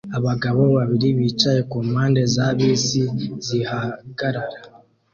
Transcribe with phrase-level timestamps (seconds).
[0.17, 3.01] abagabo babiri bicaye kumpande za bisi
[3.45, 4.59] zihagarara